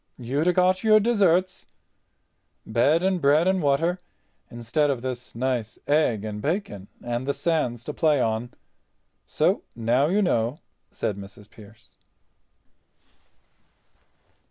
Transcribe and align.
"You'd 0.17 0.47
a 0.47 0.51
got 0.53 0.83
your 0.83 0.99
desserts—bed 0.99 3.03
and 3.03 3.21
bread 3.21 3.47
and 3.47 3.61
water, 3.61 3.99
instead 4.49 4.89
of 4.89 5.03
this 5.03 5.35
nice 5.35 5.77
egg 5.87 6.25
and 6.25 6.41
bacon 6.41 6.87
and 7.03 7.27
the 7.27 7.35
sands 7.35 7.83
to 7.83 7.93
play 7.93 8.19
on. 8.19 8.51
So 9.27 9.61
now 9.75 10.07
you 10.07 10.23
know," 10.23 10.57
said 10.89 11.17
Mrs. 11.17 11.47
Pearce. 11.51 11.97